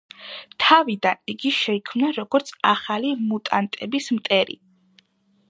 თავიდან 0.63 1.21
იგი 1.33 1.51
შეიქმნა 1.57 2.09
როგორც 2.19 2.49
ახალი 2.71 3.13
მუტანტების 3.27 4.11
მტერი. 4.19 4.59